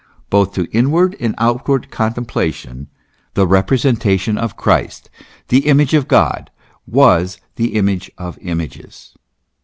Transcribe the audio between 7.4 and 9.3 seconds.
the image of images.